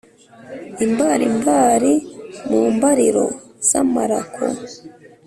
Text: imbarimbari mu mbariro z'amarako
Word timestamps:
imbarimbari 0.85 1.93
mu 2.49 2.61
mbariro 2.75 3.25
z'amarako 3.69 4.45